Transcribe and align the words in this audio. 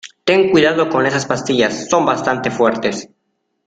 ten 0.25 0.49
cuidado 0.49 0.89
con 0.89 1.05
esas 1.05 1.27
pastillas, 1.27 1.87
son 1.87 2.07
bastante 2.07 2.49
fuertes. 2.49 3.07